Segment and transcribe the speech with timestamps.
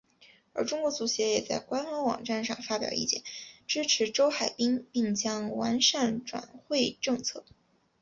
[0.53, 3.21] 而中国足协也在官方网站上发表意见
[3.67, 7.45] 支持周海滨并将完善转会政策。